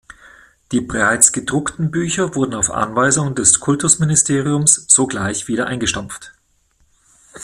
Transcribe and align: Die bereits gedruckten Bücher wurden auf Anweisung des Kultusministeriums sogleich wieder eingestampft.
Die 0.71 0.81
bereits 0.81 1.31
gedruckten 1.31 1.91
Bücher 1.91 2.33
wurden 2.33 2.55
auf 2.55 2.71
Anweisung 2.71 3.35
des 3.35 3.59
Kultusministeriums 3.59 4.85
sogleich 4.87 5.47
wieder 5.47 5.67
eingestampft. 5.67 6.33